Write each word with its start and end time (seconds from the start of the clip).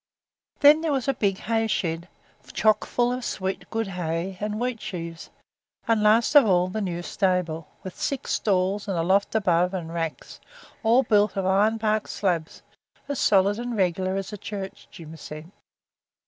Then 0.61 0.81
there 0.81 0.91
was 0.91 1.07
a 1.07 1.13
big 1.13 1.37
hay 1.37 1.67
shed, 1.67 2.07
chock 2.53 2.87
full 2.87 3.11
of 3.11 3.19
good 3.19 3.23
sweet 3.23 3.87
hay 3.89 4.35
and 4.39 4.59
wheat 4.59 4.81
sheaves, 4.81 5.29
and, 5.87 6.01
last 6.01 6.33
of 6.35 6.43
all, 6.47 6.69
the 6.69 6.81
new 6.81 7.03
stable, 7.03 7.67
with 7.83 7.99
six 8.01 8.31
stalls 8.31 8.87
and 8.87 8.97
a 8.97 9.03
loft 9.03 9.35
above, 9.35 9.75
and 9.75 9.93
racks, 9.93 10.41
all 10.81 11.03
built 11.03 11.37
of 11.37 11.45
ironbark 11.45 12.07
slabs, 12.07 12.63
as 13.07 13.19
solid 13.19 13.59
and 13.59 13.77
reg'lar 13.77 14.15
as 14.15 14.33
a 14.33 14.39
church, 14.39 14.87
Jim 14.89 15.15
said. 15.17 15.51